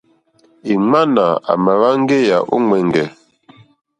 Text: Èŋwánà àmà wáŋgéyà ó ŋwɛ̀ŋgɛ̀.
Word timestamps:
Èŋwánà 0.71 1.25
àmà 1.51 1.71
wáŋgéyà 1.81 2.37
ó 2.53 2.57
ŋwɛ̀ŋgɛ̀. 2.65 3.07